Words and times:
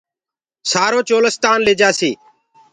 سآرو 0.71 0.99
چولستآن 1.09 1.59
ليجآسي 1.67 2.11